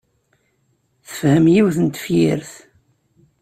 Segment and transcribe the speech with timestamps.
[1.05, 2.53] Tefhem yiwet n tefyirt.